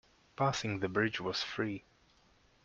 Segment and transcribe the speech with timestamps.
[0.35, 1.83] Passing the bridge was free.